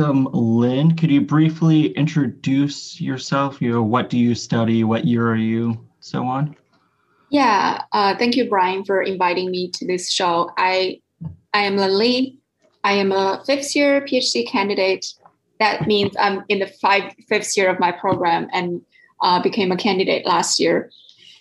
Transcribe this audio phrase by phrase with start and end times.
[0.00, 0.96] welcome Lin.
[0.96, 3.60] Could you briefly introduce yourself?
[3.60, 4.82] You know, what do you study?
[4.82, 5.86] What year are you?
[6.00, 6.56] So on.
[7.28, 10.50] Yeah, uh, thank you, Bryan, for inviting me to this show.
[10.56, 11.00] I
[11.52, 12.38] I am Lin.
[12.82, 15.06] I am a fifth year PhD candidate.
[15.58, 18.80] That means I'm in the five, fifth year of my program and
[19.20, 20.90] uh, became a candidate last year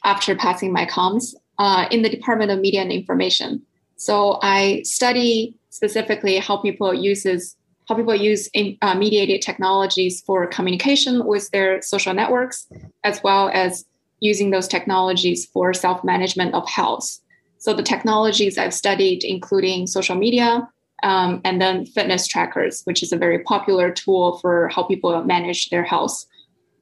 [0.04, 3.62] after passing my comms uh, in the Department of Media and Information.
[3.96, 7.56] So I study specifically how people uses
[7.90, 12.68] how people use in, uh, mediated technologies for communication with their social networks,
[13.04, 13.84] as well as
[14.20, 17.20] using those technologies for self management of health.
[17.58, 20.70] So the technologies I've studied, including social media,
[21.02, 25.70] um, and then fitness trackers, which is a very popular tool for how people manage
[25.70, 26.26] their health.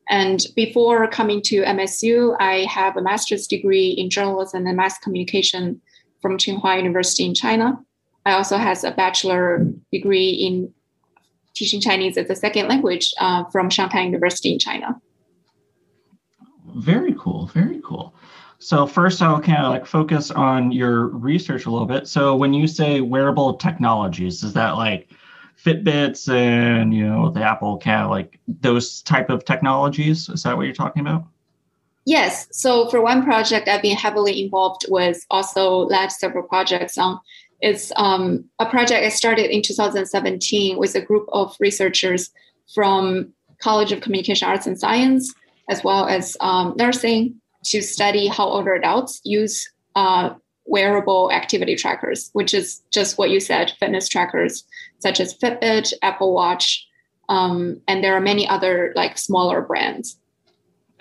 [0.09, 5.81] And before coming to MSU, I have a master's degree in journalism and mass communication
[6.21, 7.79] from Tsinghua University in China.
[8.25, 10.73] I also has a bachelor degree in
[11.57, 14.99] teaching Chinese as a second language uh, from Shanghai University in China.
[16.75, 17.47] Very cool.
[17.47, 18.13] Very cool.
[18.59, 22.07] So first, I'll kind of like focus on your research a little bit.
[22.07, 25.09] So when you say wearable technologies, is that like
[25.63, 30.29] Fitbits and you know the Apple kind of like those type of technologies?
[30.29, 31.25] Is that what you're talking about?
[32.05, 32.47] Yes.
[32.51, 37.19] So for one project, I've been heavily involved with, also led several projects on.
[37.61, 42.29] It's um, a project I started in 2017 with a group of researchers
[42.73, 45.33] from College of Communication Arts and Science,
[45.69, 50.29] as well as um, nursing, to study how older adults use uh,
[50.65, 54.63] wearable activity trackers, which is just what you said, fitness trackers
[54.99, 56.87] such as Fitbit, Apple Watch,
[57.29, 60.19] um, and there are many other like smaller brands.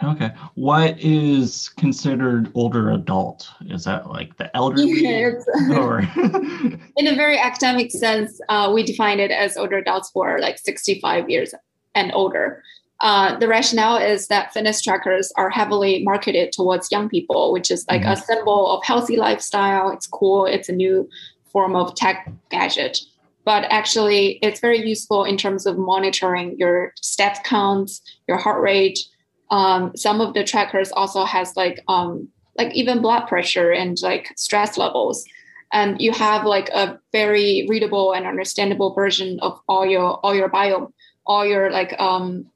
[0.02, 0.30] Okay.
[0.55, 3.48] What is considered older adult?
[3.66, 4.92] Is that like the elderly?
[5.06, 5.44] Yes.
[5.70, 6.00] or
[6.97, 10.58] in a very academic sense, uh, we define it as older adults who are like
[10.58, 11.55] 65 years
[11.95, 12.62] and older.
[13.01, 17.85] Uh, the rationale is that fitness trackers are heavily marketed towards young people, which is
[17.89, 18.12] like mm-hmm.
[18.12, 19.90] a symbol of healthy lifestyle.
[19.90, 20.46] It's cool.
[20.46, 21.08] It's a new
[21.52, 22.98] form of tech gadget.
[23.45, 28.98] But actually, it's very useful in terms of monitoring your step counts, your heart rate.
[29.51, 34.33] Um, some of the trackers also has like um, like even blood pressure and like
[34.36, 35.24] stress levels
[35.73, 40.48] and you have like a very readable and understandable version of all your all your
[40.48, 40.92] bio
[41.27, 42.46] all your like um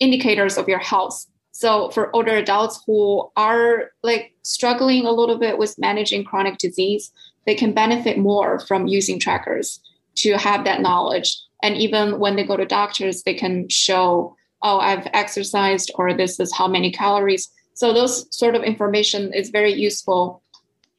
[0.00, 1.26] indicators of your health.
[1.52, 7.12] So for older adults who are like struggling a little bit with managing chronic disease,
[7.46, 9.80] they can benefit more from using trackers
[10.16, 11.38] to have that knowledge.
[11.62, 16.40] And even when they go to doctors, they can show, oh, I've exercised or this
[16.40, 17.48] is how many calories.
[17.74, 20.42] So those sort of information is very useful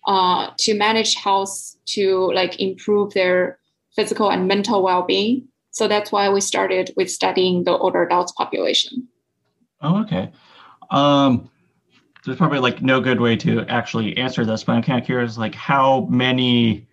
[0.08, 3.60] uh, to manage health, to like improve their
[3.96, 5.48] physical and mental well-being.
[5.72, 9.08] So that's why we started with studying the older adults population.
[9.82, 10.32] Oh, okay.
[10.92, 11.50] Um,
[12.24, 15.38] there's probably like no good way to actually answer this, but I'm kind of curious,
[15.38, 16.88] like how many,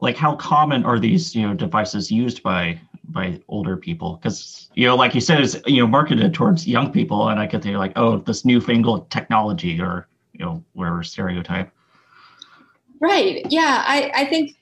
[0.00, 2.80] like how common are these, you know, devices used by
[3.14, 4.16] by older people?
[4.16, 7.46] Because you know, like you said, it's you know marketed towards young people, and I
[7.46, 11.70] could think like, oh, this newfangled technology, or you know, whatever stereotype.
[13.00, 13.46] Right.
[13.50, 13.82] Yeah.
[13.86, 14.56] I I think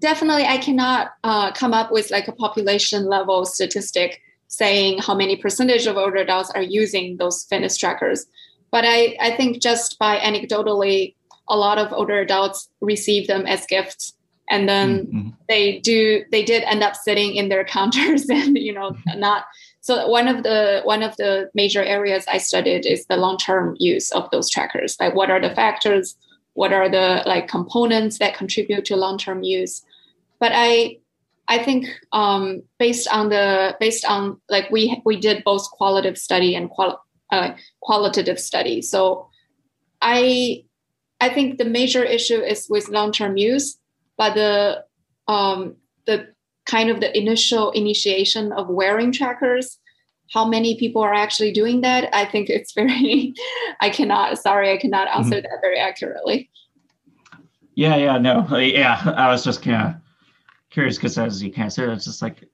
[0.00, 5.36] definitely I cannot uh, come up with like a population level statistic saying how many
[5.36, 8.26] percentage of older adults are using those fitness trackers.
[8.70, 11.14] But I, I think just by anecdotally,
[11.48, 14.14] a lot of older adults receive them as gifts.
[14.50, 15.28] And then mm-hmm.
[15.48, 19.44] they do they did end up sitting in their counters and you know not
[19.80, 24.12] so one of the one of the major areas I studied is the long-term use
[24.12, 24.96] of those trackers.
[25.00, 26.16] Like what are the factors?
[26.54, 29.82] What are the like components that contribute to long-term use?
[30.42, 30.98] but I
[31.46, 36.56] I think um, based on the based on like we we did both qualitative study
[36.56, 36.96] and quali-
[37.30, 38.82] uh, qualitative study.
[38.82, 39.28] So
[40.00, 40.64] I
[41.20, 43.78] I think the major issue is with long term use,
[44.16, 44.84] but the
[45.28, 45.76] um,
[46.06, 46.28] the
[46.66, 49.78] kind of the initial initiation of wearing trackers.
[50.32, 52.08] How many people are actually doing that?
[52.14, 53.34] I think it's very.
[53.80, 54.38] I cannot.
[54.38, 55.42] Sorry, I cannot answer mm-hmm.
[55.42, 56.50] that very accurately.
[57.74, 59.14] Yeah, yeah, no, yeah.
[59.16, 60.00] I was just kind of
[60.70, 62.48] curious because as you kind of said, it's just like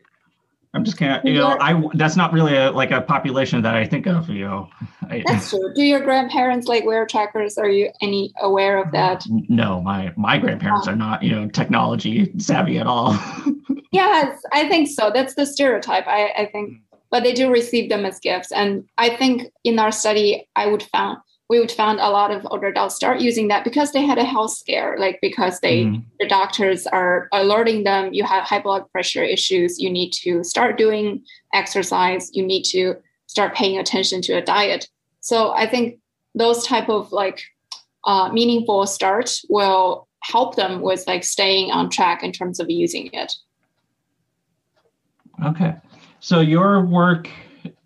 [0.75, 3.75] I'm just kind of you know I that's not really a, like a population that
[3.75, 4.29] I think of.
[4.29, 4.69] You know,
[5.26, 5.73] that's true.
[5.75, 7.56] Do your grandparents like wear trackers?
[7.56, 9.25] Are you any aware of that?
[9.29, 13.19] No, my my grandparents are not you know technology savvy at all.
[13.93, 15.11] yes, I think so.
[15.12, 16.06] That's the stereotype.
[16.06, 16.81] I, I think, mm.
[17.11, 20.82] but they do receive them as gifts, and I think in our study, I would
[20.82, 21.19] found
[21.49, 24.25] we would find a lot of older adults start using that because they had a
[24.25, 26.05] health scare, like because they mm.
[26.21, 30.77] the doctors are alerting them you have high blood pressure issues, you need to start
[30.77, 31.23] doing
[31.55, 32.95] exercise, you need to
[33.27, 34.89] start paying attention to a diet.
[35.21, 35.99] So I think
[36.35, 37.43] those type of like
[38.05, 43.11] uh, meaningful start will help them with like staying on track in terms of using
[43.12, 43.35] it.
[45.44, 45.77] Okay,
[46.21, 47.29] so your work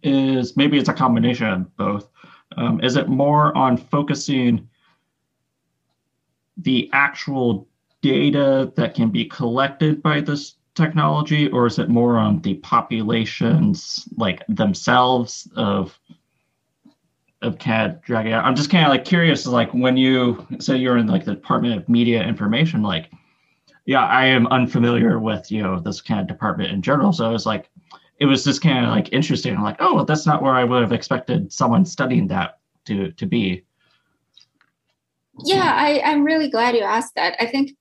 [0.02, 2.08] is maybe it's a combination of both
[2.56, 4.68] um, is it more on focusing
[6.56, 7.68] the actual
[8.02, 14.08] data that can be collected by this technology, or is it more on the populations
[14.16, 15.98] like themselves of
[17.42, 18.44] of CAD dragging out?
[18.44, 21.76] I'm just kind of like curious, like when you say you're in like the Department
[21.76, 23.10] of Media Information, like
[23.84, 27.46] yeah, I am unfamiliar with you know this kind of department in general, so it's
[27.46, 27.70] like
[28.22, 29.56] it was just kind of like interesting.
[29.56, 33.10] I'm like, oh, well, that's not where I would have expected someone studying that to
[33.10, 33.64] to be.
[35.44, 37.34] Yeah, I, I'm really glad you asked that.
[37.40, 37.72] I think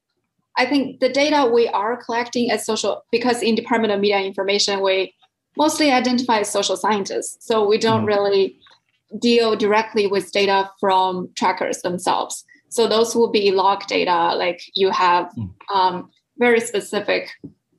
[0.57, 4.81] I think the data we are collecting as social because in Department of Media Information
[4.81, 5.13] we
[5.57, 8.07] mostly identify as social scientists, so we don't mm-hmm.
[8.07, 8.57] really
[9.19, 12.43] deal directly with data from trackers themselves.
[12.69, 15.53] So those will be log data, like you have mm.
[15.75, 16.09] um,
[16.39, 17.29] very specific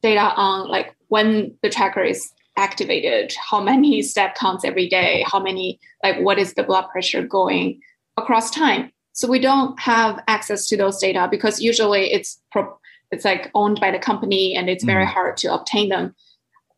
[0.01, 5.41] data on like when the tracker is activated, how many step counts every day, how
[5.41, 7.81] many, like what is the blood pressure going
[8.17, 8.91] across time.
[9.13, 12.79] So we don't have access to those data because usually it's pro-
[13.11, 15.13] it's like owned by the company and it's very mm.
[15.13, 16.15] hard to obtain them.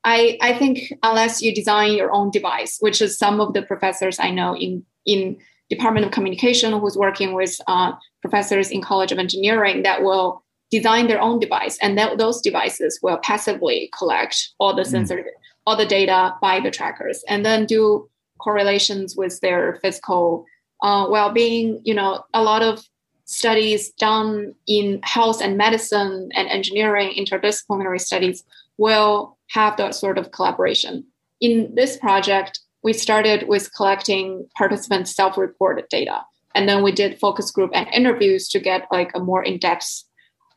[0.03, 4.19] I, I think unless you design your own device, which is some of the professors
[4.19, 5.39] I know in in
[5.71, 11.07] Department of Communication who's working with uh, professors in College of Engineering that will design
[11.07, 14.91] their own device, and that, those devices will passively collect all the mm.
[14.91, 15.25] sensor
[15.67, 18.09] all the data by the trackers and then do
[18.39, 20.45] correlations with their physical
[20.83, 21.81] uh, well-being.
[21.85, 22.85] You know a lot of
[23.27, 28.45] studies done in health and medicine and engineering interdisciplinary studies
[28.77, 31.05] will have that sort of collaboration.
[31.41, 36.21] In this project we started with collecting participants self-reported data
[36.55, 40.05] and then we did focus group and interviews to get like a more in-depth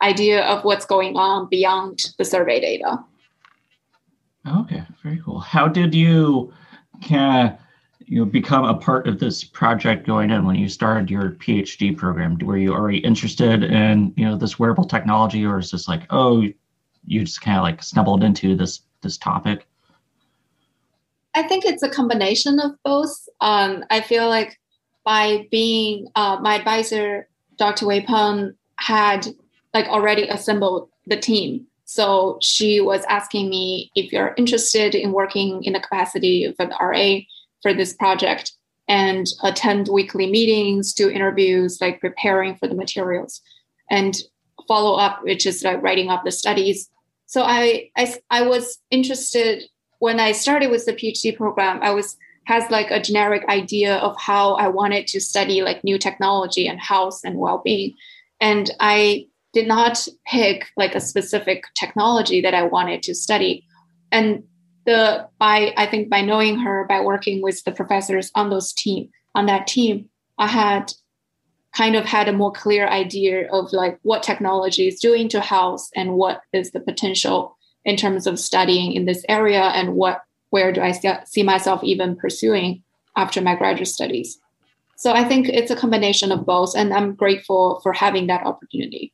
[0.02, 3.00] idea of what's going on beyond the survey data
[4.48, 5.40] Okay, very cool.
[5.40, 6.54] How did you
[7.08, 7.60] kind of
[8.06, 12.38] you become a part of this project going in when you started your PhD program?
[12.38, 16.44] Were you already interested in you know this wearable technology, or is this like oh
[17.06, 19.68] you just kind of like stumbled into this this topic?
[21.36, 23.28] I think it's a combination of both.
[23.42, 24.60] Um, I feel like
[25.04, 27.28] by being uh, my advisor,
[27.58, 27.86] Dr.
[27.86, 29.28] Wei Peng, had
[29.74, 35.64] like already assembled the team so she was asking me if you're interested in working
[35.64, 37.20] in the capacity of an RA
[37.62, 38.52] for this project
[38.90, 43.42] and attend weekly meetings, do interviews, like preparing for the materials
[43.90, 44.18] and
[44.68, 46.90] follow up, which is like writing up the studies.
[47.26, 49.64] So I, I, I was interested
[50.00, 54.16] when I started with the PhD program, I was has like a generic idea of
[54.20, 57.96] how I wanted to study like new technology and health and well-being.
[58.40, 63.66] And I did not pick like a specific technology that I wanted to study.
[64.12, 64.44] And
[64.86, 69.10] the by I think by knowing her, by working with the professors on those team
[69.34, 70.94] on that team, I had
[71.76, 75.90] kind of had a more clear idea of like what technology is doing to health
[75.96, 80.72] and what is the potential in terms of studying in this area and what where
[80.72, 80.92] do I
[81.26, 82.84] see myself even pursuing
[83.16, 84.38] after my graduate studies.
[84.98, 89.14] So I think it's a combination of both, and I'm grateful for having that opportunity.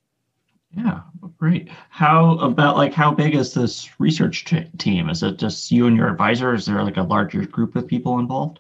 [0.76, 1.02] Yeah,
[1.38, 1.70] great.
[1.90, 5.10] How about like how big is this research t- team?
[5.10, 6.54] Is it just you and your advisor?
[6.54, 8.60] Is there like a larger group of people involved?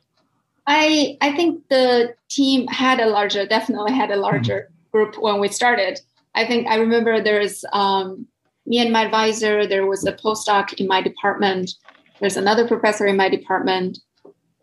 [0.67, 4.97] I I think the team had a larger, definitely had a larger mm-hmm.
[4.97, 5.99] group when we started.
[6.35, 8.27] I think I remember there's um,
[8.65, 9.65] me and my advisor.
[9.65, 11.71] There was a postdoc in my department.
[12.19, 13.99] There's another professor in my department,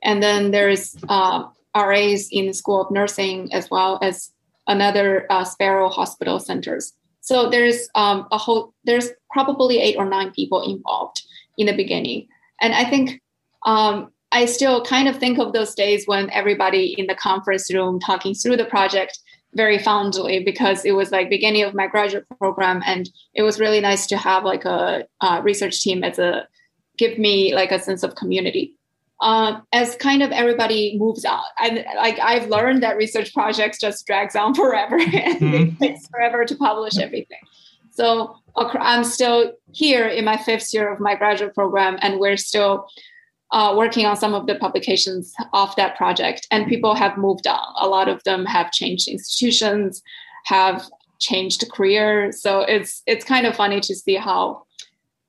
[0.02, 1.44] and then there's uh,
[1.76, 4.30] RAs in the School of Nursing as well as
[4.66, 6.94] another uh, Sparrow Hospital centers.
[7.20, 11.22] So there's um, a whole there's probably eight or nine people involved
[11.58, 12.28] in the beginning,
[12.60, 13.20] and I think
[13.66, 18.00] um, I still kind of think of those days when everybody in the conference room
[18.00, 19.18] talking through the project
[19.54, 23.80] very fondly because it was like beginning of my graduate program and it was really
[23.80, 26.46] nice to have like a, a research team as a
[26.96, 28.74] give me like a sense of community
[29.20, 31.44] um, as kind of everybody moves out.
[31.60, 35.54] And like I've learned that research projects just drags on forever and mm-hmm.
[35.54, 37.38] it takes forever to publish everything.
[37.92, 42.86] So I'm still here in my fifth year of my graduate program, and we're still
[43.52, 47.60] uh, working on some of the publications of that project, and people have moved on.
[47.78, 50.02] A lot of them have changed institutions,
[50.44, 52.32] have changed career.
[52.32, 54.64] So it's it's kind of funny to see how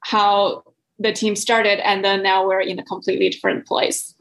[0.01, 0.63] how
[1.01, 4.15] the team started, and then now we're in a completely different place.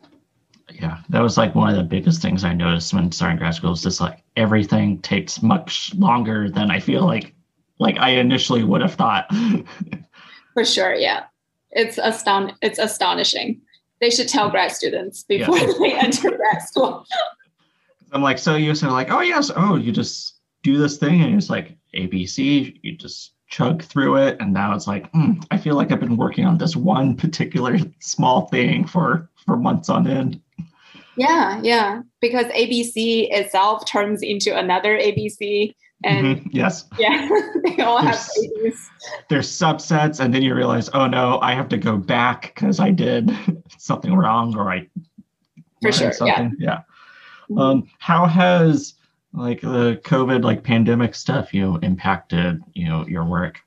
[0.73, 3.73] Yeah, that was like one of the biggest things I noticed when starting grad school.
[3.73, 7.35] Is just like everything takes much longer than I feel like
[7.79, 9.31] like I initially would have thought.
[10.55, 11.25] For sure, yeah,
[11.71, 13.61] it's aston it's astonishing.
[14.01, 15.73] They should tell grad students before yeah.
[15.79, 17.05] they enter grad school.
[18.13, 21.35] I'm like, so you said like, oh yes, oh you just do this thing and
[21.35, 25.75] it's like ABC, you just chug through it, and now it's like, mm, I feel
[25.75, 30.41] like I've been working on this one particular small thing for for months on end.
[31.17, 35.75] Yeah, yeah, because ABC itself turns into another ABC.
[36.03, 36.49] And mm-hmm.
[36.53, 37.29] yes, yeah,
[37.65, 38.31] they all there's, have
[38.65, 38.91] ABs.
[39.29, 42.91] There's subsets, and then you realize, oh no, I have to go back because I
[42.91, 43.37] did
[43.79, 44.89] something wrong or I
[45.83, 46.57] for sure, something.
[46.59, 46.81] yeah.
[47.49, 47.63] yeah.
[47.63, 48.95] Um, how has
[49.33, 53.61] like the COVID like pandemic stuff, you know, impacted you know your work?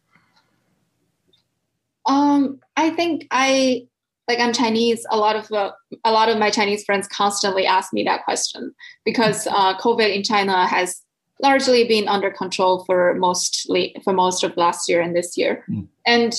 [2.05, 3.87] Um, I think I
[4.27, 5.05] like I'm Chinese.
[5.09, 8.73] A lot of the, a lot of my Chinese friends constantly ask me that question
[9.05, 11.01] because uh, COVID in China has
[11.41, 15.87] largely been under control for mostly for most of last year and this year, mm.
[16.05, 16.33] and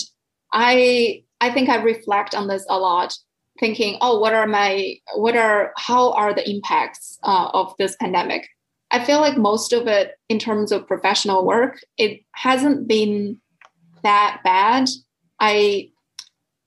[0.52, 3.14] I I think I reflect on this a lot,
[3.58, 8.48] thinking, oh, what are my what are how are the impacts uh, of this pandemic?
[8.94, 13.40] I feel like most of it, in terms of professional work, it hasn't been
[14.04, 14.88] that bad.
[15.40, 15.90] I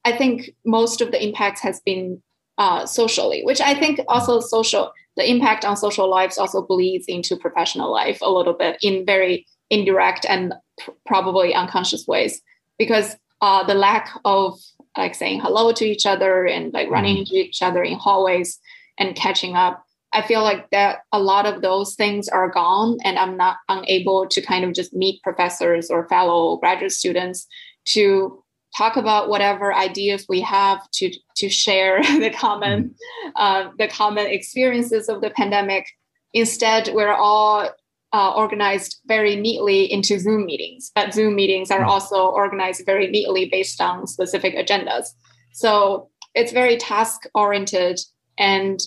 [0.03, 2.21] I think most of the impacts has been
[2.57, 7.37] uh, socially, which I think also social the impact on social lives also bleeds into
[7.37, 12.41] professional life a little bit in very indirect and pr- probably unconscious ways
[12.77, 14.59] because uh, the lack of
[14.97, 17.35] like saying hello to each other and like running mm-hmm.
[17.35, 18.59] into each other in hallways
[18.97, 19.86] and catching up
[20.17, 24.27] I feel like that a lot of those things are gone, and I'm not unable
[24.27, 27.45] to kind of just meet professors or fellow graduate students
[27.89, 28.43] to
[28.75, 33.29] talk about whatever ideas we have to to share the common mm-hmm.
[33.35, 35.85] uh, the common experiences of the pandemic.
[36.33, 37.69] Instead, we're all
[38.11, 41.89] uh, organized very neatly into Zoom meetings, but Zoom meetings are mm-hmm.
[41.89, 45.09] also organized very neatly based on specific agendas.
[45.53, 47.99] So it's very task oriented
[48.39, 48.79] and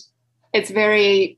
[0.53, 1.37] it's very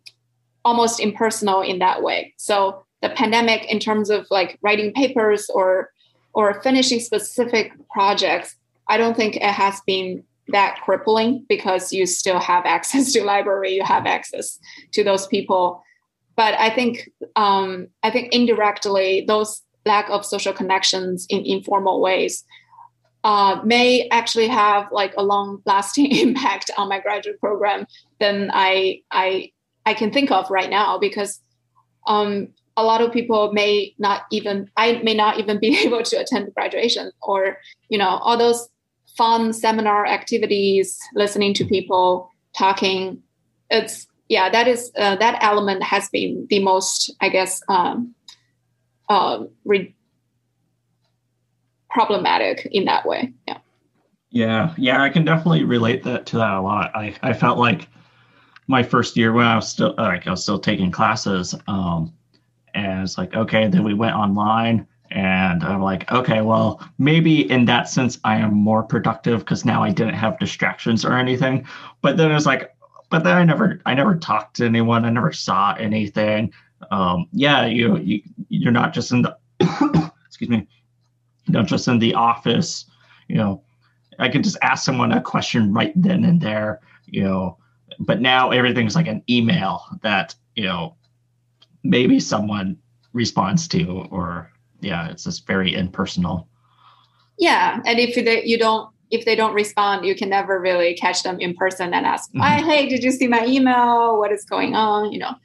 [0.65, 2.33] almost impersonal in that way.
[2.37, 5.89] So the pandemic, in terms of like writing papers or
[6.33, 8.55] or finishing specific projects,
[8.87, 13.73] I don't think it has been that crippling because you still have access to library,
[13.73, 14.59] you have access
[14.93, 15.83] to those people.
[16.35, 22.43] But I think um, I think indirectly those lack of social connections in informal ways
[23.23, 27.85] uh, may actually have like a long lasting impact on my graduate program
[28.23, 29.51] than I I
[29.85, 31.41] I can think of right now because
[32.07, 36.15] um, a lot of people may not even I may not even be able to
[36.15, 37.57] attend graduation or
[37.89, 38.69] you know all those
[39.17, 43.21] fun seminar activities, listening to people talking.
[43.69, 48.15] It's yeah, that is uh, that element has been the most I guess um,
[49.09, 49.93] uh, re-
[51.89, 53.33] problematic in that way.
[53.47, 53.57] Yeah.
[54.33, 56.89] Yeah, yeah, I can definitely relate that to that a lot.
[56.95, 57.87] I, I felt like
[58.67, 62.13] my first year when I was still like I was still taking classes, um,
[62.73, 67.65] and it's like okay, then we went online, and I'm like okay, well maybe in
[67.65, 71.65] that sense I am more productive because now I didn't have distractions or anything.
[72.01, 72.75] But then it's like,
[73.09, 75.05] but then I never I never talked to anyone.
[75.05, 76.53] I never saw anything.
[76.91, 79.37] Um, yeah, you you you're not just in the
[80.27, 80.67] excuse me
[81.47, 82.85] not just in the office,
[83.27, 83.61] you know,
[84.19, 87.57] I can just ask someone a question right then and there, you know,
[87.99, 90.95] but now everything's like an email that, you know,
[91.83, 92.77] maybe someone
[93.13, 96.47] responds to, or yeah, it's just very impersonal.
[97.37, 97.81] Yeah.
[97.85, 101.39] And if they, you don't, if they don't respond, you can never really catch them
[101.39, 102.65] in person and ask, mm-hmm.
[102.67, 104.17] hey, did you see my email?
[104.17, 105.11] What is going on?
[105.11, 105.35] You know,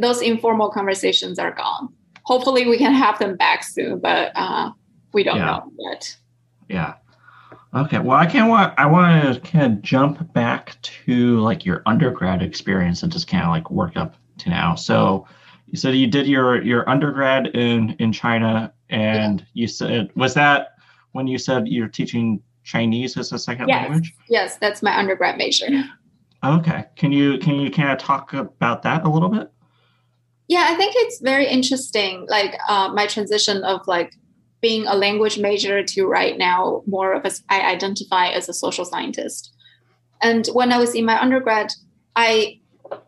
[0.00, 1.88] those informal conversations are gone.
[2.24, 4.70] Hopefully we can have them back soon, but uh,
[5.12, 5.44] we don't yeah.
[5.44, 6.16] know yet.
[6.68, 6.94] Yeah.
[7.74, 7.98] Okay.
[7.98, 8.74] Well, I can't want.
[8.78, 13.44] I want to kind of jump back to like your undergrad experience and just kind
[13.44, 14.74] of like work up to now.
[14.74, 15.26] So,
[15.66, 19.46] you said you did your your undergrad in in China, and yeah.
[19.54, 20.74] you said was that
[21.12, 23.88] when you said you're teaching Chinese as a second yes.
[23.88, 24.14] language?
[24.28, 25.68] Yes, that's my undergrad major.
[26.44, 26.84] Okay.
[26.96, 29.50] Can you can you kind of talk about that a little bit?
[30.48, 32.26] Yeah, I think it's very interesting.
[32.28, 34.14] Like uh, my transition of like
[34.62, 38.86] being a language major to right now more of a I identify as a social
[38.86, 39.52] scientist.
[40.22, 41.72] And when I was in my undergrad,
[42.16, 42.60] I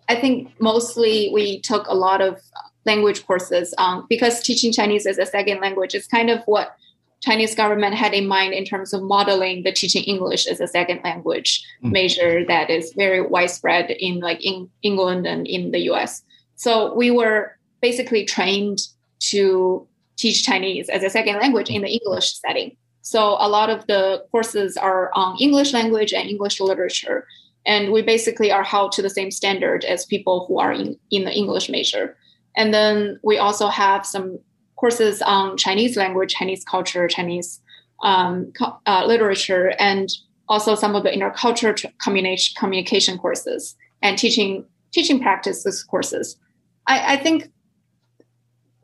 [0.08, 2.40] I think mostly we took a lot of
[2.84, 6.76] language courses um, because teaching Chinese as a second language is kind of what
[7.22, 11.00] Chinese government had in mind in terms of modeling the teaching English as a second
[11.04, 11.92] language mm.
[11.92, 16.22] measure that is very widespread in like in England and in the US.
[16.56, 18.80] So we were basically trained
[19.30, 22.76] to teach Chinese as a second language in the English setting.
[23.02, 27.26] So a lot of the courses are on English language and English literature.
[27.66, 31.24] And we basically are held to the same standard as people who are in, in
[31.24, 32.16] the English major.
[32.56, 34.38] And then we also have some
[34.76, 37.60] courses on Chinese language, Chinese culture, Chinese
[38.02, 38.52] um,
[38.86, 40.08] uh, literature, and
[40.48, 46.36] also some of the intercultural communication, communication courses and teaching teaching practices courses.
[46.86, 47.50] I, I, think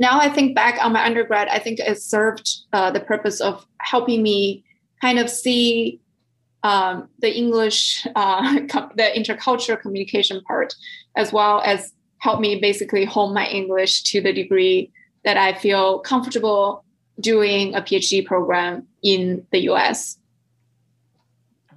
[0.00, 3.66] now I think back on my undergrad, I think it served uh, the purpose of
[3.80, 4.64] helping me
[5.02, 6.00] kind of see
[6.62, 8.54] um, the English, uh,
[8.96, 10.74] the intercultural communication part,
[11.16, 14.90] as well as help me basically hone my English to the degree
[15.24, 16.82] that I feel comfortable
[17.20, 20.16] doing a PhD program in the US.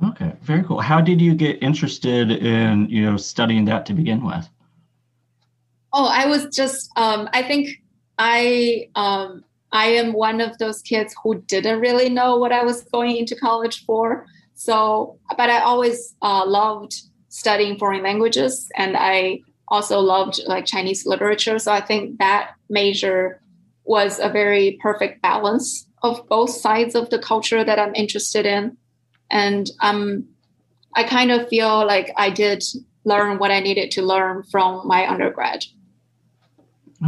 [0.02, 0.80] Okay, very cool.
[0.80, 4.48] How did you get interested in you know studying that to begin with?
[5.92, 7.83] Oh, I was just um, I think
[8.18, 12.84] I um, I am one of those kids who didn't really know what I was
[12.84, 14.28] going into college for.
[14.54, 16.94] So, but I always uh, loved
[17.30, 21.58] studying foreign languages, and I also loved like Chinese literature.
[21.58, 23.42] So I think that major
[23.86, 28.78] was a very perfect balance of both sides of the culture that I'm interested in.
[29.32, 30.28] And um,
[30.96, 32.64] I kind of feel like I did
[33.04, 35.66] learn what I needed to learn from my undergrad.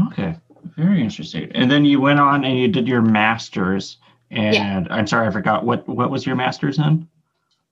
[0.07, 0.35] Okay,
[0.75, 1.51] very interesting.
[1.53, 3.97] And then you went on and you did your master's.
[4.31, 4.83] And yeah.
[4.89, 7.07] I'm sorry, I forgot what what was your master's in?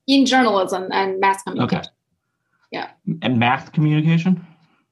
[0.06, 1.78] In journalism and mass communication.
[1.78, 1.88] Okay.
[2.70, 2.90] Yeah.
[3.22, 4.44] And math communication?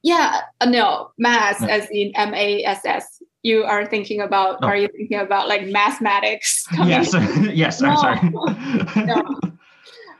[0.03, 3.23] Yeah, uh, no, mass as in M A S S.
[3.41, 4.59] You are thinking about?
[4.61, 4.67] Oh.
[4.67, 6.65] Are you thinking about like mathematics?
[6.73, 7.13] Yes,
[7.53, 7.81] yes.
[7.81, 7.89] No.
[7.89, 9.05] I'm sorry.
[9.05, 9.39] no.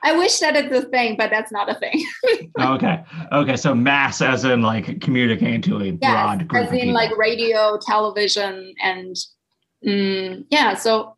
[0.04, 2.06] I wish that it's a thing, but that's not a thing.
[2.60, 3.04] okay.
[3.32, 3.56] Okay.
[3.56, 6.64] So mass as in like communicating to a yes, broad group.
[6.64, 9.16] As in like radio, television, and
[9.86, 10.76] mm, yeah.
[10.76, 11.16] So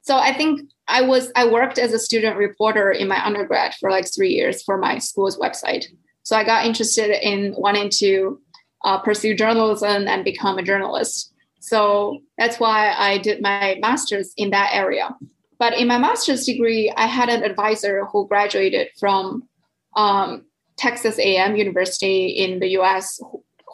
[0.00, 3.90] so I think I was I worked as a student reporter in my undergrad for
[3.90, 5.84] like three years for my school's website.
[6.22, 8.40] So I got interested in wanting to
[8.84, 11.32] uh, pursue journalism and become a journalist.
[11.60, 15.14] So that's why I did my master's in that area.
[15.58, 19.48] But in my master's degree, I had an advisor who graduated from
[19.96, 20.44] um,
[20.76, 23.20] Texas A&M University in the U.S.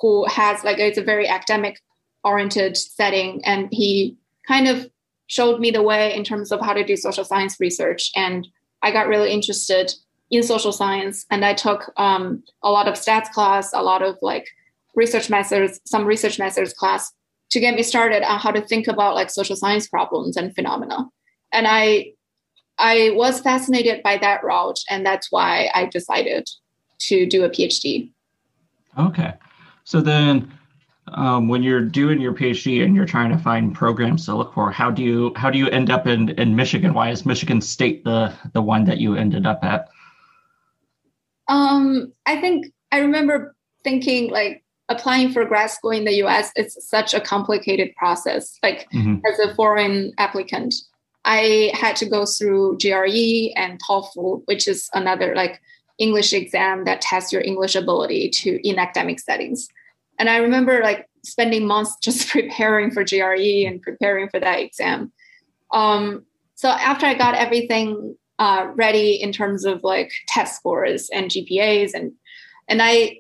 [0.01, 1.81] who has like it's a very academic
[2.25, 4.17] oriented setting, and he
[4.47, 4.89] kind of
[5.27, 8.11] showed me the way in terms of how to do social science research.
[8.15, 8.47] And
[8.83, 9.93] I got really interested
[10.33, 14.17] in social science and i took um, a lot of stats class a lot of
[14.23, 14.49] like
[14.97, 17.13] research methods some research methods class
[17.51, 21.07] to get me started on how to think about like social science problems and phenomena
[21.53, 22.11] and i
[22.79, 26.49] i was fascinated by that route and that's why i decided
[26.99, 28.11] to do a phd
[28.99, 29.35] okay
[29.85, 30.53] so then
[31.15, 34.71] um, when you're doing your PhD and you're trying to find programs to look for,
[34.71, 36.95] how do you how do you end up in, in Michigan?
[36.95, 39.89] Why is Michigan State the the one that you ended up at?
[41.49, 46.77] Um, I think I remember thinking like applying for grad school in the US is
[46.81, 48.59] such a complicated process.
[48.63, 49.17] Like mm-hmm.
[49.27, 50.75] as a foreign applicant,
[51.25, 55.61] I had to go through GRE and TOEFL, which is another like
[55.99, 59.69] English exam that tests your English ability to in academic settings.
[60.19, 65.13] And I remember like spending months just preparing for GRE and preparing for that exam.
[65.73, 71.31] Um, so after I got everything uh, ready in terms of like test scores and
[71.31, 72.13] GPAs and
[72.69, 73.19] and I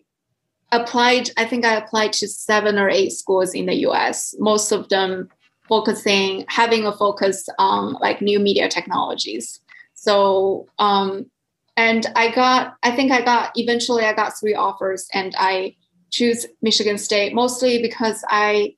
[0.72, 4.88] applied I think I applied to seven or eight schools in the US most of
[4.88, 5.28] them
[5.72, 9.60] focusing having a focus on like new media technologies
[9.94, 11.24] so um
[11.76, 15.76] and I got I think I got eventually I got three offers and I
[16.10, 18.76] choose Michigan State mostly because I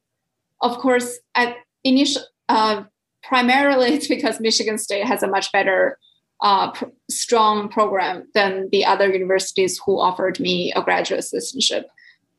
[0.61, 2.85] of course at initial uh,
[3.22, 5.98] primarily it's because Michigan State has a much better
[6.42, 11.85] uh, pr- strong program than the other universities who offered me a graduate assistantship.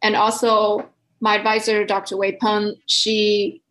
[0.03, 0.87] And also,
[1.21, 2.17] my advisor, Dr.
[2.17, 3.63] Wei Peng, she,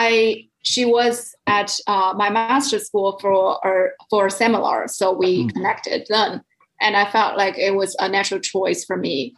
[0.00, 5.52] I, she was at uh, my master's school for for a seminar, so we mm.
[5.52, 6.42] connected then,
[6.80, 9.34] and I felt like it was a natural choice for me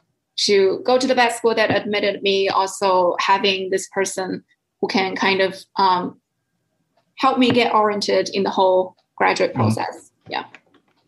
[0.46, 2.48] to go to the best school that admitted me.
[2.48, 4.44] Also, having this person
[4.80, 6.20] who can kind of um,
[7.18, 9.56] help me get oriented in the whole graduate mm.
[9.56, 10.12] process.
[10.28, 10.44] Yeah.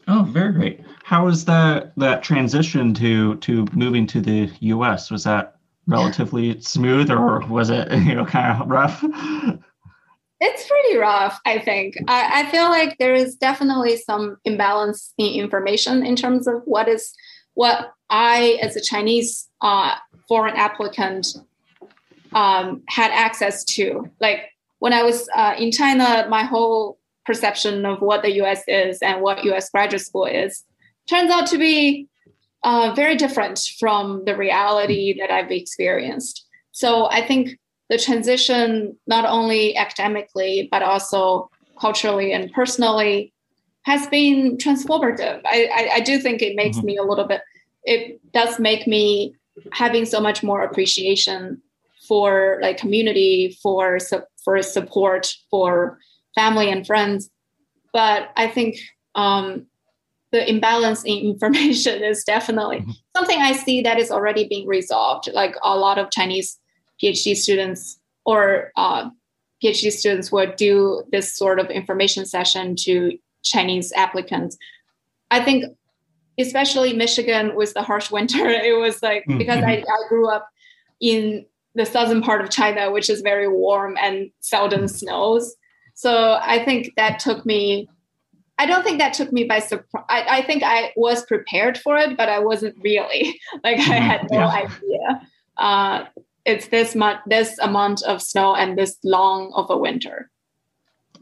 [0.09, 0.81] Oh, very great.
[1.05, 5.13] how was that that transition to to moving to the U.S.
[5.13, 5.54] Was that
[5.87, 9.05] relatively smooth, or was it you know kind of rough?
[10.41, 11.97] It's pretty rough, I think.
[12.09, 16.89] I, I feel like there is definitely some imbalance in information in terms of what
[16.89, 17.15] is
[17.55, 19.95] what I, as a Chinese uh,
[20.29, 21.29] foreign applicant,
[22.33, 24.11] um, had access to.
[24.21, 28.99] Like when I was uh, in China, my whole perception of what the US is
[29.01, 30.65] and what US graduate school is
[31.09, 32.09] turns out to be
[32.65, 36.47] uh, very different from the reality that I've experienced.
[36.73, 37.59] So I think
[37.91, 43.33] the transition, not only academically, but also culturally and personally,
[43.83, 45.43] has been transformative.
[45.45, 46.87] I, I, I do think it makes mm-hmm.
[46.87, 47.43] me a little bit,
[47.85, 49.35] it does make me
[49.73, 51.61] having so much more appreciation
[52.09, 53.99] for like community, for,
[54.43, 55.99] for support, for
[56.35, 57.31] family and friends.
[57.93, 58.79] But I think
[59.15, 59.67] um,
[60.35, 62.91] the imbalance in information is definitely mm-hmm.
[63.17, 65.31] something I see that is already being resolved.
[65.33, 66.59] Like a lot of Chinese
[67.01, 69.11] PhD students or uh,
[69.63, 74.59] PhD students would do this sort of information session to Chinese applicants.
[75.31, 75.67] I think,
[76.37, 79.39] especially Michigan with the harsh winter, it was like mm-hmm.
[79.39, 80.49] because I, I grew up
[81.01, 85.55] in the southern part of China, which is very warm and seldom snows.
[85.95, 87.89] So I think that took me
[88.59, 90.05] I don't think that took me by surprise.
[90.09, 93.41] I, I, think I was prepared for it, but I wasn't really.
[93.65, 94.49] Like I had no yeah.
[94.49, 95.29] idea.
[95.57, 96.05] Uh,
[96.45, 100.31] it's this month, this amount of snow, and this long of a winter.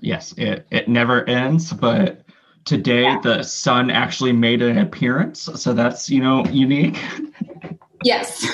[0.01, 1.73] Yes, it it never ends.
[1.73, 2.25] But
[2.65, 3.21] today yeah.
[3.21, 6.99] the sun actually made an appearance, so that's you know unique.
[8.05, 8.45] yes,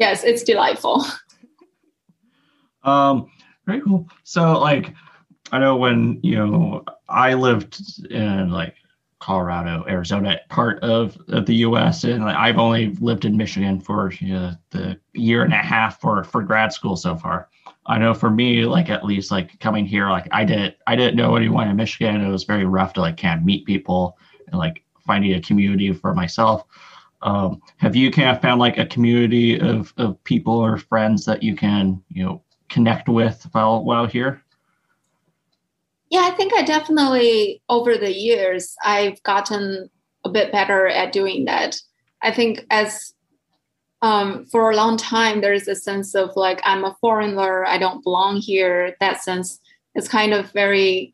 [0.00, 1.04] yes, it's delightful.
[2.84, 3.30] Um,
[3.66, 4.08] very cool.
[4.24, 4.94] So like
[5.52, 8.74] I know when you know I lived in like
[9.20, 12.04] Colorado, Arizona part of, of the U.S.
[12.04, 16.00] and like, I've only lived in Michigan for you know, the year and a half
[16.00, 17.48] for for grad school so far.
[17.86, 21.16] I know for me, like at least like coming here, like I didn't I didn't
[21.16, 22.20] know anyone in Michigan.
[22.20, 24.16] It was very rough to like of meet people
[24.46, 26.64] and like finding a community for myself.
[27.22, 31.42] Um, have you kind of found like a community of of people or friends that
[31.42, 34.44] you can you know connect with while while here?
[36.10, 39.90] Yeah, I think I definitely, over the years, I've gotten
[40.24, 41.76] a bit better at doing that.
[42.22, 43.14] I think as
[44.00, 48.02] um, for a long time, there's a sense of like, I'm a foreigner, I don't
[48.02, 48.96] belong here.
[49.00, 49.60] That sense
[49.94, 51.12] is kind of very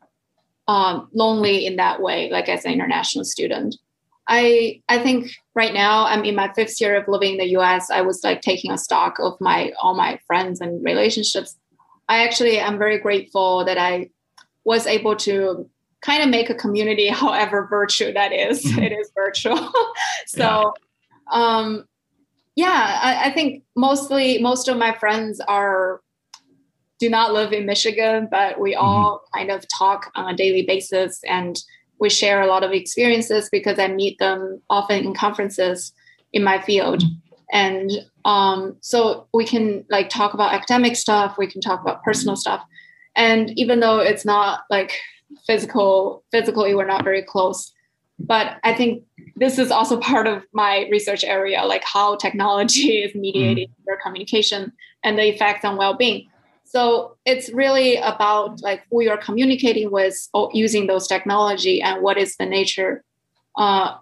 [0.68, 3.76] um, lonely in that way, like as an international student.
[4.26, 7.90] I I think right now I'm in my fifth year of living in the US.
[7.90, 11.58] I was like taking a stock of my all my friends and relationships.
[12.08, 14.10] I actually am very grateful that I
[14.64, 15.68] was able to
[16.04, 18.64] kind of make a community, however virtual that is.
[18.64, 18.82] Mm-hmm.
[18.82, 19.72] It is virtual.
[20.26, 20.72] so,
[21.32, 21.32] yeah.
[21.32, 21.86] um,
[22.56, 26.00] yeah, I, I, think mostly most of my friends are
[27.00, 28.84] do not live in Michigan, but we mm-hmm.
[28.84, 31.60] all kind of talk on a daily basis and
[31.98, 35.92] we share a lot of experiences because I meet them often in conferences
[36.32, 37.00] in my field.
[37.02, 37.14] Mm-hmm.
[37.52, 37.90] And
[38.24, 42.64] um, so we can like talk about academic stuff, we can talk about personal stuff
[43.16, 44.92] and even though it's not like
[45.46, 47.72] physical physically we're not very close
[48.18, 49.02] but i think
[49.36, 53.84] this is also part of my research area like how technology is mediating mm.
[53.86, 54.72] their communication
[55.02, 56.28] and the effects on well-being
[56.64, 62.36] so it's really about like who you're communicating with using those technology and what is
[62.36, 63.04] the nature
[63.56, 63.96] uh,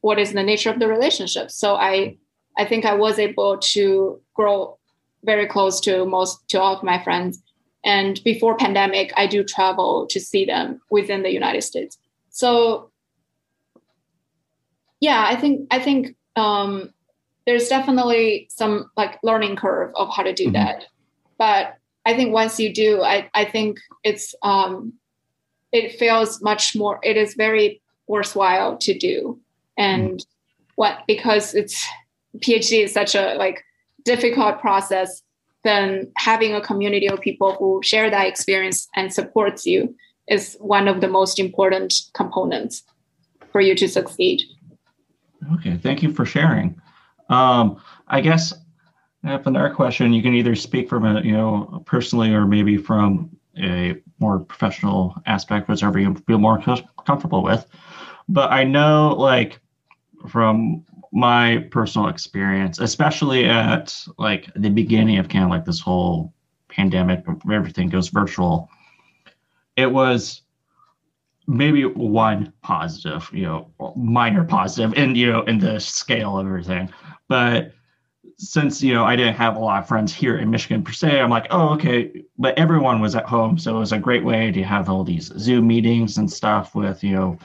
[0.00, 2.16] what is the nature of the relationship so i
[2.56, 4.78] i think i was able to grow
[5.24, 7.42] very close to most to all of my friends
[7.86, 11.96] and before pandemic, I do travel to see them within the United States.
[12.30, 12.90] So
[15.00, 16.92] yeah, I think I think um,
[17.46, 20.54] there's definitely some like learning curve of how to do mm-hmm.
[20.54, 20.86] that.
[21.38, 24.94] But I think once you do, I, I think it's um,
[25.70, 29.40] it feels much more it is very worthwhile to do.
[29.78, 30.72] And mm-hmm.
[30.74, 31.86] what because it's
[32.38, 33.62] PhD is such a like
[34.04, 35.22] difficult process
[35.66, 39.94] then having a community of people who share that experience and supports you
[40.28, 42.82] is one of the most important components
[43.52, 44.42] for you to succeed.
[45.54, 46.80] Okay, thank you for sharing.
[47.28, 48.52] Um, I guess
[49.24, 50.12] I have another question.
[50.12, 55.14] You can either speak from a you know personally or maybe from a more professional
[55.26, 56.62] aspect, whichever you feel more
[57.06, 57.66] comfortable with.
[58.28, 59.60] But I know, like,
[60.28, 66.32] from my personal experience, especially at like the beginning of kind of like this whole
[66.68, 68.68] pandemic, everything goes virtual.
[69.76, 70.42] It was
[71.46, 76.90] maybe one positive, you know, minor positive, and you know, in the scale of everything.
[77.28, 77.72] But
[78.38, 81.20] since you know I didn't have a lot of friends here in Michigan per se,
[81.20, 82.24] I'm like, oh, okay.
[82.38, 85.32] But everyone was at home, so it was a great way to have all these
[85.38, 87.38] Zoom meetings and stuff with you know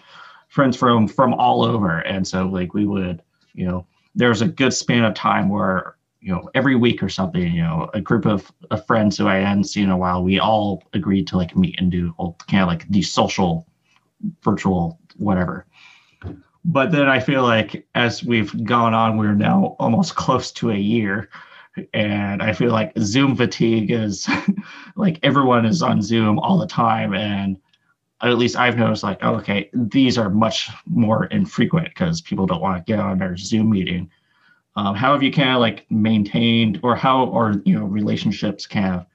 [0.50, 2.00] friends from from all over.
[2.00, 3.22] And so like we would,
[3.54, 3.86] you know,
[4.16, 7.64] there was a good span of time where you know every week or something, you
[7.64, 10.84] know, a group of, of friends who I hadn't seen in a while, we all
[10.94, 13.68] agreed to like meet and do all kind of like the social,
[14.44, 15.66] virtual, whatever
[16.64, 20.76] but then I feel like as we've gone on, we're now almost close to a
[20.76, 21.30] year.
[21.94, 24.28] And I feel like Zoom fatigue is
[24.96, 27.14] like everyone is on Zoom all the time.
[27.14, 27.58] And
[28.22, 32.62] at least I've noticed like, oh, okay, these are much more infrequent because people don't
[32.62, 34.10] want to get on their Zoom meeting.
[34.76, 38.96] Um, how have you kind of like maintained or how are, you know, relationships kind
[38.96, 39.06] of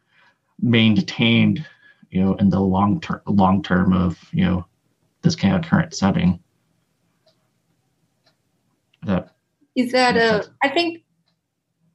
[0.61, 1.65] maintained,
[2.11, 4.67] you know, in the long term, long term of, you know,
[5.23, 6.41] this kind of current setting?
[9.07, 9.31] that
[9.75, 11.03] is that uh, I think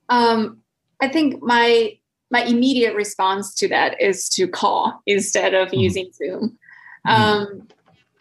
[0.10, 0.62] um,
[1.02, 1.98] I think my
[2.32, 5.80] my immediate response to that is to call instead of mm-hmm.
[5.80, 6.58] using Zoom.
[7.08, 7.22] Mm-hmm.
[7.22, 7.68] Um,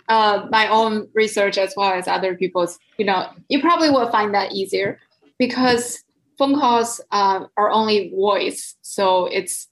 [0.09, 4.35] uh, my own research as well as other people's, you know, you probably will find
[4.35, 4.99] that easier
[5.39, 6.03] because
[6.37, 8.77] phone calls uh, are only voice.
[8.83, 9.69] So it's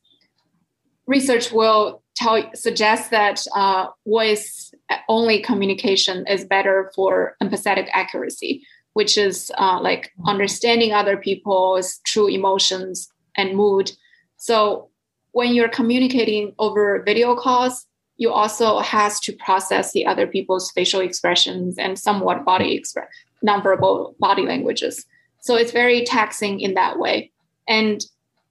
[1.06, 4.72] research will tell suggest that uh, voice
[5.08, 8.62] only communication is better for empathetic accuracy
[8.98, 13.92] which is uh, like understanding other people's true emotions and mood.
[14.38, 14.88] So
[15.30, 17.86] when you're communicating over video calls,
[18.18, 23.08] you also has to process the other people's facial expressions and somewhat body express
[23.46, 25.06] nonverbal body languages.
[25.40, 27.30] So it's very taxing in that way.
[27.68, 28.04] And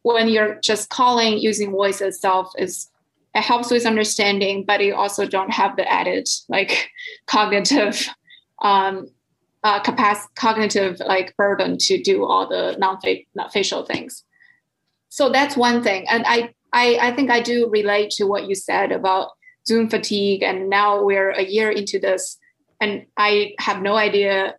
[0.03, 2.89] when you're just calling using voice itself is
[3.36, 6.89] it helps with understanding, but you also don't have the added like
[7.27, 8.08] cognitive
[8.62, 9.10] um,
[9.63, 14.23] uh, capacity, cognitive like burden to do all the non-facial things.
[15.10, 18.56] So that's one thing, and I, I I think I do relate to what you
[18.56, 19.32] said about
[19.67, 22.38] Zoom fatigue, and now we're a year into this,
[22.80, 24.56] and I have no idea,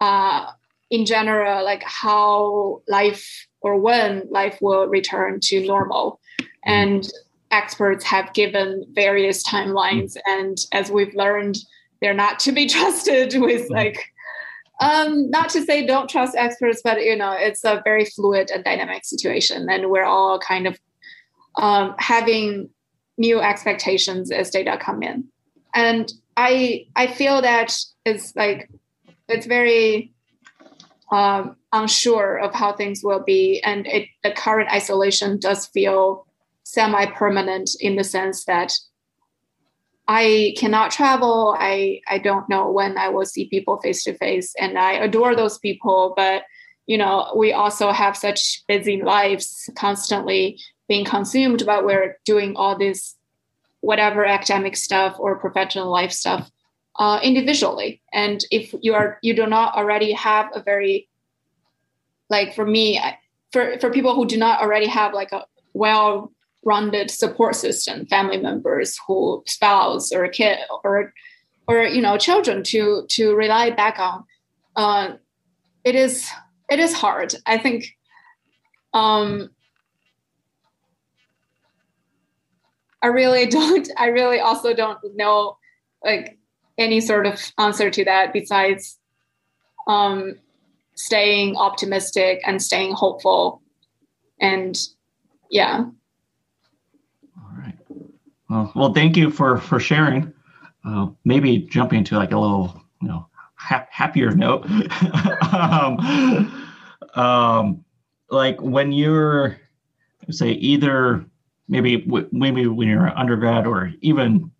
[0.00, 0.50] uh,
[0.90, 6.20] in general, like how life or when life will return to normal,
[6.64, 7.08] and
[7.50, 11.58] experts have given various timelines, and as we've learned,
[12.00, 14.12] they're not to be trusted with like
[14.80, 18.62] um, not to say don't trust experts, but you know, it's a very fluid and
[18.62, 20.78] dynamic situation, and we're all kind of
[21.56, 22.68] um, having
[23.18, 25.24] new expectations as data come in.
[25.74, 27.74] And I I feel that
[28.04, 28.70] it's like
[29.28, 30.12] it's very
[31.10, 36.26] um, unsure of how things will be, and it, the current isolation does feel
[36.64, 38.72] semi-permanent in the sense that
[40.08, 41.56] I cannot travel.
[41.58, 45.36] I I don't know when I will see people face to face, and I adore
[45.36, 46.14] those people.
[46.16, 46.42] But
[46.86, 51.64] you know, we also have such busy lives, constantly being consumed.
[51.66, 53.16] But we're doing all this,
[53.80, 56.50] whatever academic stuff or professional life stuff,
[56.98, 58.00] uh, individually.
[58.12, 61.08] And if you are you do not already have a very,
[62.30, 63.00] like for me,
[63.52, 65.44] for for people who do not already have like a
[65.74, 66.32] well
[66.64, 71.12] rounded support system, family members who spouse or kid or
[71.68, 74.24] or you know children to to rely back on.
[74.74, 75.16] Uh,
[75.84, 76.28] it is
[76.70, 77.34] it is hard.
[77.46, 77.96] I think.
[78.94, 79.50] Um,
[83.06, 83.88] I really don't.
[83.96, 85.58] I really also don't know
[86.04, 86.38] like
[86.76, 88.98] any sort of answer to that besides
[89.86, 90.34] um,
[90.94, 93.62] staying optimistic and staying hopeful
[94.40, 94.76] and
[95.50, 95.84] yeah
[97.38, 97.78] All right.
[98.50, 100.32] well, well, thank you for for sharing.
[100.84, 104.64] Uh, maybe jumping to like a little, you know, ha- happier note.
[105.52, 106.68] um,
[107.14, 107.84] um,
[108.30, 109.58] like when you're,
[110.30, 111.24] say, either
[111.68, 114.50] maybe maybe when you're an undergrad or even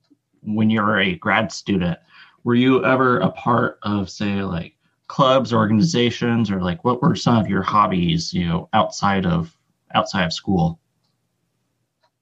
[0.42, 1.98] when you're a grad student,
[2.44, 4.74] were you ever a part of, say, like
[5.08, 9.56] clubs, organizations, or like what were some of your hobbies, you know, outside of
[9.94, 10.80] outside of school?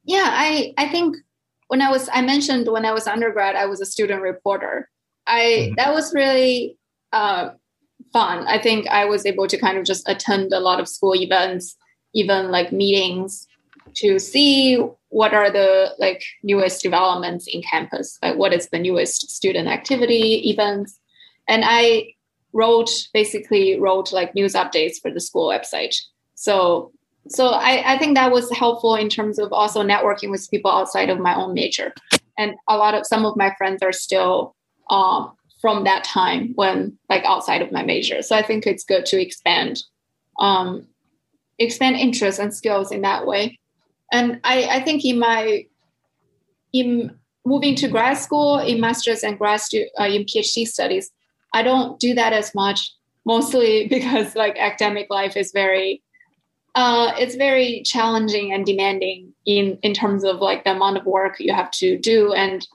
[0.04, 1.16] Yeah, I I think
[1.68, 4.88] when I was I mentioned when I was undergrad, I was a student reporter.
[5.26, 5.74] I mm-hmm.
[5.76, 6.78] that was really
[7.12, 7.50] uh,
[8.12, 8.46] fun.
[8.46, 11.76] I think I was able to kind of just attend a lot of school events,
[12.14, 13.46] even like meetings,
[13.96, 14.78] to see
[15.08, 20.50] what are the like newest developments in campus, like what is the newest student activity
[20.50, 20.98] events,
[21.48, 22.14] and I
[22.52, 25.96] wrote basically wrote like news updates for the school website.
[26.34, 26.92] So
[27.28, 31.08] so I, I think that was helpful in terms of also networking with people outside
[31.08, 31.94] of my own major
[32.36, 34.54] and a lot of some of my friends are still
[34.90, 35.26] uh,
[35.60, 38.22] from that time when like outside of my major.
[38.22, 39.82] So I think it's good to expand
[40.38, 40.86] um,
[41.58, 43.58] expand interests and skills in that way.
[44.12, 45.66] And I, I think in my
[46.72, 51.10] in moving to grad school in master's and grad stu- uh, in PhD studies,
[51.52, 52.92] I don't do that as much,
[53.24, 56.02] mostly because like academic life is very
[56.74, 61.36] uh, it's very challenging and demanding in in terms of like the amount of work
[61.38, 62.66] you have to do and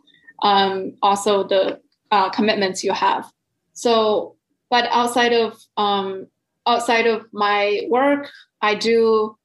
[0.41, 1.79] um, also the
[2.11, 3.29] uh, commitments you have.
[3.73, 4.35] So,
[4.69, 6.27] but outside of um,
[6.65, 8.29] outside of my work,
[8.61, 9.37] I do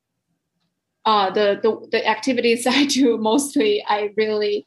[1.04, 3.84] uh, the, the the activities I do mostly.
[3.86, 4.66] I really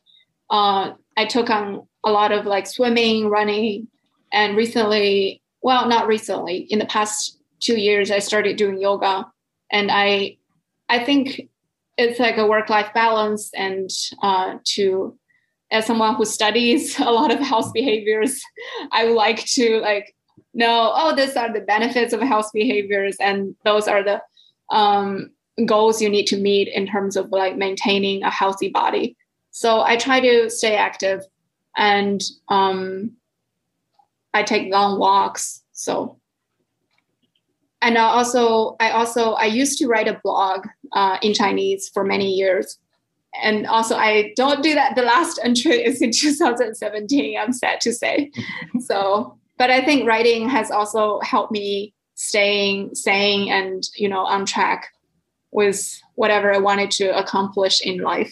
[0.50, 3.88] uh, I took on a lot of like swimming, running,
[4.32, 9.26] and recently, well, not recently, in the past two years, I started doing yoga
[9.71, 10.38] and i
[10.89, 11.50] i think
[11.97, 13.89] it's like a work life balance and
[14.21, 15.17] uh, to
[15.71, 18.41] as someone who studies a lot of health behaviors
[18.91, 20.15] i would like to like
[20.54, 24.21] know oh these are the benefits of health behaviors and those are the
[24.69, 25.30] um,
[25.65, 29.15] goals you need to meet in terms of like maintaining a healthy body
[29.52, 31.22] so i try to stay active
[31.76, 33.12] and um,
[34.34, 36.17] i take long walks so
[37.82, 42.04] and I also I also I used to write a blog uh, in Chinese for
[42.04, 42.78] many years,
[43.41, 44.96] and also I don't do that.
[44.96, 47.38] The last entry is in 2017.
[47.38, 48.32] I'm sad to say.
[48.80, 54.46] so, but I think writing has also helped me staying sane and you know on
[54.46, 54.89] track
[55.58, 58.32] with whatever I wanted to accomplish in life.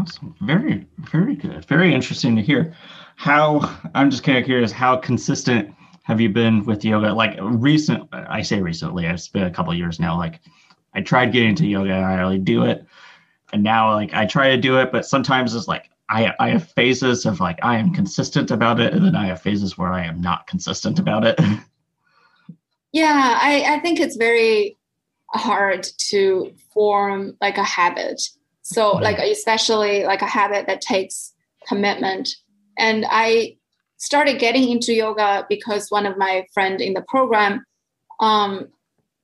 [0.00, 0.34] Awesome.
[0.40, 1.62] Very, very good.
[1.66, 2.74] Very interesting to hear.
[3.16, 7.12] How I'm just kind of curious how consistent have you been with yoga?
[7.12, 10.16] Like recent, I say recently, it's been a couple years now.
[10.16, 10.40] Like
[10.94, 12.86] I tried getting into yoga and I really do it.
[13.52, 16.70] And now like I try to do it, but sometimes it's like I, I have
[16.70, 20.06] phases of like I am consistent about it, and then I have phases where I
[20.06, 21.38] am not consistent about it.
[22.92, 24.78] Yeah, I, I think it's very
[25.34, 28.22] hard to form like a habit.
[28.62, 31.32] So like especially like a habit that takes
[31.66, 32.36] commitment.
[32.78, 33.56] And I
[33.96, 37.64] started getting into yoga because one of my friend in the program
[38.20, 38.68] um,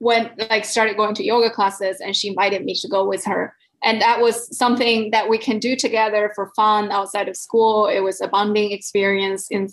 [0.00, 3.54] went like started going to yoga classes and she invited me to go with her.
[3.84, 7.86] And that was something that we can do together for fun outside of school.
[7.86, 9.68] It was a bonding experience in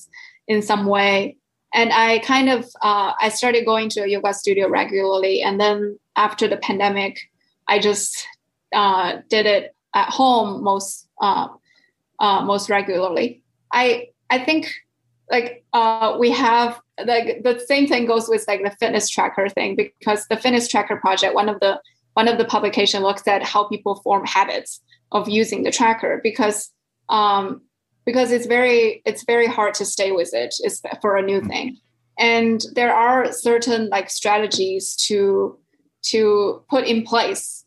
[0.47, 1.37] in some way.
[1.73, 5.41] And i kind of uh, i started going to a yoga studio regularly.
[5.41, 7.13] And then after the pandemic
[7.67, 8.27] i just
[8.73, 11.47] uh, did it at home most uh,
[12.19, 13.41] uh most regularly.
[13.73, 14.71] I i think
[15.31, 19.75] like uh, we have like the same thing goes with like the fitness tracker thing
[19.75, 21.79] because the fitness tracker project one of the
[22.13, 26.71] one of the publication looks at how people form habits of using the tracker because
[27.09, 27.61] um,
[28.05, 30.55] because it's very it's very hard to stay with it.
[30.59, 31.77] It's for a new thing.
[32.17, 35.57] And there are certain like strategies to
[36.01, 37.65] to put in place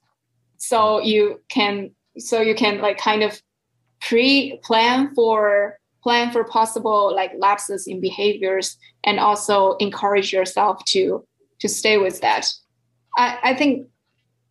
[0.56, 3.42] so you can so you can like kind of
[4.00, 11.24] pre-plan for plan for possible like lapses in behaviors and also encourage yourself to
[11.60, 12.46] to stay with that.
[13.16, 13.88] I i think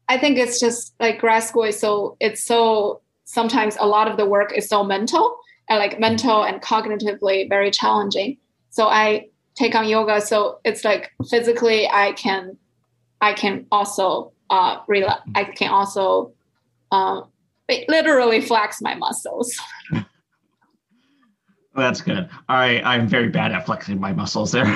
[0.10, 4.18] i think it's just like grad school is so it's so sometimes a lot of
[4.18, 5.38] the work is so mental
[5.70, 8.38] and like mental and cognitively very challenging.
[8.70, 12.58] So i take on yoga so it's like physically i can
[13.22, 16.32] i can also uh relax i can also
[16.92, 17.22] uh,
[17.88, 19.58] literally flex my muscles
[21.74, 22.30] That's good.
[22.50, 24.66] I I'm very bad at flexing my muscles there.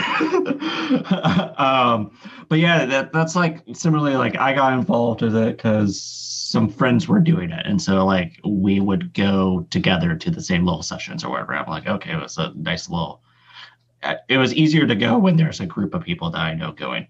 [1.58, 6.70] um, but yeah, that that's like similarly like I got involved with it because some
[6.70, 10.84] friends were doing it, and so like we would go together to the same little
[10.84, 11.54] sessions or whatever.
[11.54, 13.22] I'm like, okay, it was a nice little.
[14.02, 16.72] Uh, it was easier to go when there's a group of people that I know
[16.72, 17.08] going.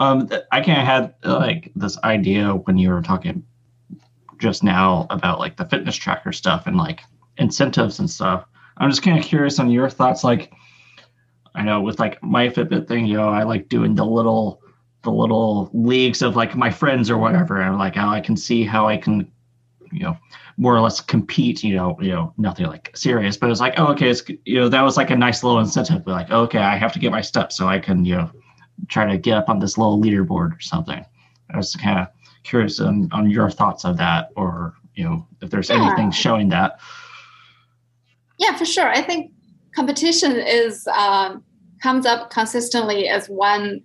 [0.00, 3.44] Um, I kind of had like this idea when you were talking
[4.38, 7.02] just now about like the fitness tracker stuff and like
[7.36, 8.46] incentives and stuff
[8.80, 10.24] I'm just kind of curious on your thoughts.
[10.24, 10.52] Like,
[11.54, 14.62] I know with like my Fitbit thing, you know, I like doing the little
[15.02, 17.60] the little leagues of like my friends or whatever.
[17.60, 19.30] And like how I can see how I can,
[19.92, 20.16] you know,
[20.56, 21.62] more or less compete.
[21.62, 24.68] You know, you know, nothing like serious, but it's like, oh, okay, it's you know,
[24.70, 26.04] that was like a nice little incentive.
[26.04, 28.30] But Like, okay, I have to get my steps so I can, you know,
[28.88, 31.04] try to get up on this little leaderboard or something.
[31.52, 32.08] I was kind of
[32.44, 35.84] curious on, on your thoughts of that, or you know, if there's yeah.
[35.84, 36.78] anything showing that.
[38.38, 38.88] Yeah, for sure.
[38.88, 39.32] I think
[39.74, 41.44] competition is um,
[41.82, 43.82] comes up consistently as one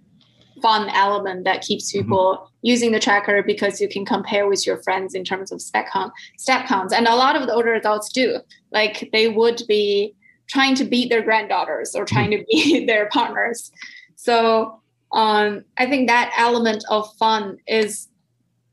[0.61, 2.03] fun element that keeps mm-hmm.
[2.03, 2.53] people mm-hmm.
[2.61, 6.13] using the tracker because you can compare with your friends in terms of step count,
[6.37, 6.93] step counts.
[6.93, 8.39] And a lot of the older adults do.
[8.71, 10.15] Like they would be
[10.47, 13.71] trying to beat their granddaughters or trying to beat their partners.
[14.15, 14.79] So
[15.15, 18.09] um, I think that element of fun is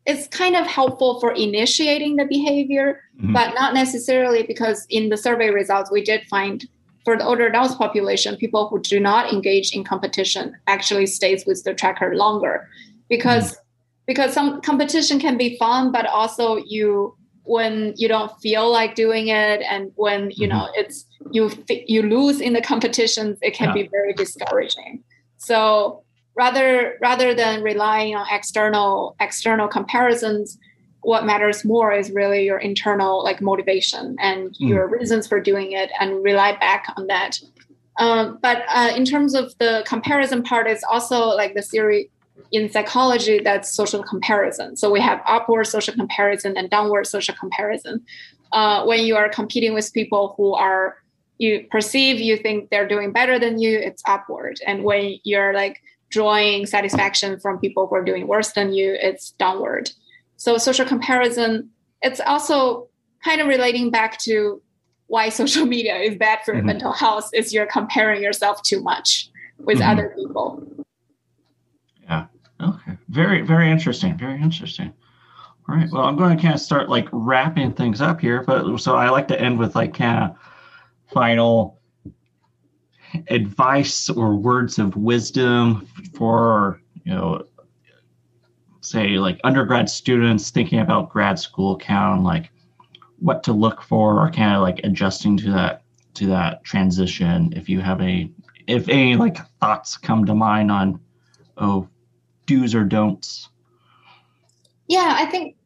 [0.05, 3.33] is kind of helpful for initiating the behavior, mm-hmm.
[3.33, 6.67] but not necessarily because in the survey results we did find
[7.05, 11.63] for the older adults population, people who do not engage in competition actually stays with
[11.63, 12.69] the tracker longer
[13.09, 13.63] because mm-hmm.
[14.07, 19.29] because some competition can be fun, but also you when you don't feel like doing
[19.29, 20.81] it and when you know mm-hmm.
[20.81, 21.51] it's you
[21.87, 23.83] you lose in the competitions it can yeah.
[23.83, 25.03] be very discouraging
[25.39, 30.59] so rather rather than relying on external external comparisons
[31.03, 34.69] what matters more is really your internal like motivation and mm.
[34.69, 37.41] your reasons for doing it and rely back on that.
[37.99, 42.09] Um, but uh, in terms of the comparison part it's also like the theory
[42.53, 44.77] in psychology that's social comparison.
[44.77, 48.05] So we have upward social comparison and downward social comparison.
[48.53, 50.97] Uh, when you are competing with people who are
[51.39, 54.61] you perceive you think they're doing better than you it's upward.
[54.67, 55.83] And when you're like
[56.13, 59.91] drawing satisfaction from people who are doing worse than you it's downward.
[60.37, 61.71] So social comparison
[62.03, 62.89] it's also
[63.25, 64.61] kind of relating back to
[65.07, 66.67] why social media is bad for mm-hmm.
[66.67, 69.91] mental health is you're comparing yourself too much with mm-hmm.
[69.91, 70.63] other people.
[72.03, 72.27] Yeah.
[72.61, 72.99] Okay.
[73.09, 74.17] Very very interesting.
[74.17, 74.93] Very interesting.
[75.69, 75.89] All right.
[75.91, 79.09] Well i'm going to kind of start like wrapping things up here but so i
[79.09, 80.37] like to end with like kind of
[81.13, 81.82] final
[83.29, 87.45] advice or words of wisdom for you know
[88.81, 92.51] say like undergrad students thinking about grad school count like
[93.19, 95.83] what to look for or kind of like adjusting to that
[96.15, 97.53] to that transition.
[97.57, 98.31] If you have a
[98.67, 101.01] if any like thoughts come to mind on
[101.57, 101.89] oh
[102.47, 103.49] do's or don'ts?
[104.89, 105.57] Yeah i think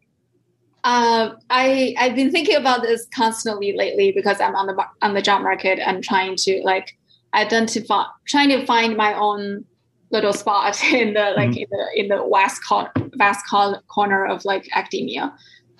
[0.84, 5.22] uh, I I've been thinking about this constantly lately because I'm on the on the
[5.22, 6.95] job market and trying to like
[7.37, 9.64] identify, trying to find my own
[10.11, 11.59] little spot in the like mm-hmm.
[11.59, 13.45] in the in the vast corner, vast
[13.89, 15.34] corner of like academia.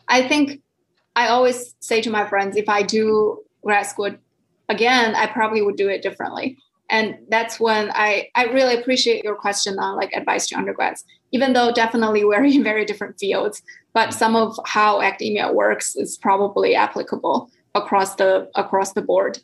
[0.09, 0.61] I think
[1.17, 4.15] I always say to my friends, if I do grad school
[4.69, 6.59] again, I probably would do it differently.
[6.89, 11.05] And that's when I I really appreciate your question on like advice to undergrads.
[11.33, 16.17] Even though definitely we're in very different fields, but some of how academia works is
[16.19, 19.39] probably applicable across the across the board.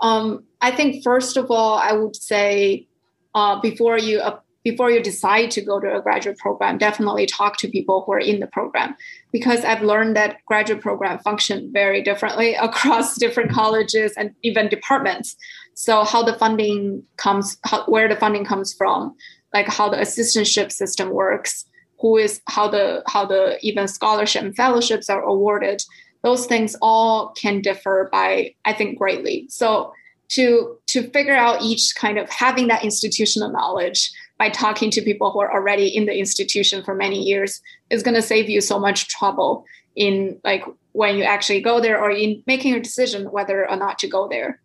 [0.00, 2.86] Um, I think first of all, I would say
[3.34, 7.58] uh, before you uh, before you decide to go to a graduate program, definitely talk
[7.58, 8.96] to people who are in the program
[9.30, 15.36] because I've learned that graduate program function very differently across different colleges and even departments.
[15.74, 19.14] So how the funding comes, how, where the funding comes from,
[19.52, 21.66] like how the assistantship system works,
[22.00, 25.82] who is how the how the even scholarship and fellowships are awarded
[26.24, 29.46] those things all can differ by i think greatly.
[29.48, 29.92] So
[30.30, 35.30] to to figure out each kind of having that institutional knowledge by talking to people
[35.30, 37.60] who are already in the institution for many years
[37.90, 39.64] is going to save you so much trouble
[39.94, 43.98] in like when you actually go there or in making a decision whether or not
[43.98, 44.60] to go there.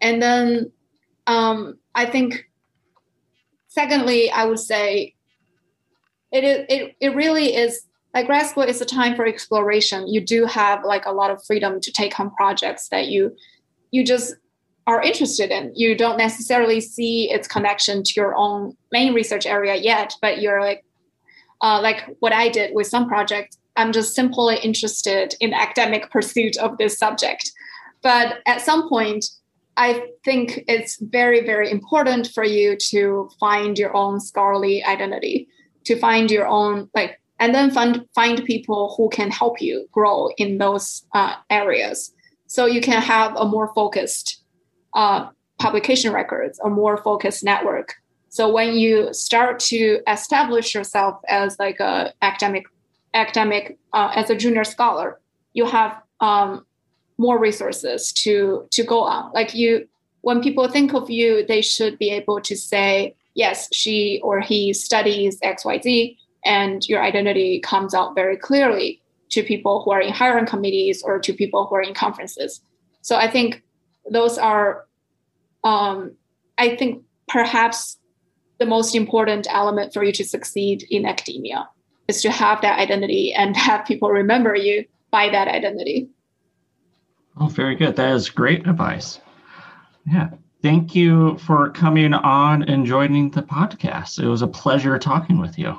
[0.00, 0.72] And then
[1.26, 2.44] um, i think
[3.68, 5.14] secondly i would say
[6.32, 10.06] it it it really is like grad school is a time for exploration.
[10.06, 13.36] You do have like a lot of freedom to take on projects that you
[13.90, 14.34] you just
[14.86, 15.72] are interested in.
[15.74, 20.60] You don't necessarily see its connection to your own main research area yet, but you're
[20.60, 20.84] like
[21.60, 23.58] uh, like what I did with some projects.
[23.76, 27.50] I'm just simply interested in academic pursuit of this subject.
[28.02, 29.24] But at some point,
[29.76, 35.48] I think it's very, very important for you to find your own scholarly identity
[35.84, 40.30] to find your own like and then find find people who can help you grow
[40.36, 42.12] in those uh, areas.
[42.46, 44.42] So you can have a more focused
[44.94, 45.28] uh,
[45.58, 47.94] publication records a more focused network.
[48.28, 52.66] So when you start to establish yourself as like a academic
[53.14, 55.20] academic uh, as a junior scholar
[55.52, 56.66] you have um,
[57.16, 59.86] more resources to to go on like you
[60.22, 64.72] when people think of you they should be able to say yes, she or he
[64.72, 70.46] studies XYZ, and your identity comes out very clearly to people who are in hiring
[70.46, 72.60] committees or to people who are in conferences.
[73.02, 73.62] So I think
[74.10, 74.86] those are,
[75.64, 76.12] um,
[76.58, 77.98] I think perhaps
[78.58, 81.68] the most important element for you to succeed in academia
[82.06, 86.08] is to have that identity and have people remember you by that identity.
[87.36, 87.96] Oh, very good.
[87.96, 89.20] That is great advice.
[90.06, 90.30] Yeah.
[90.62, 94.22] Thank you for coming on and joining the podcast.
[94.22, 95.78] It was a pleasure talking with you.